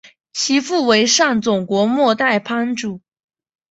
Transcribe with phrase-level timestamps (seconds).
[0.33, 3.01] 其父为上总国末代藩主。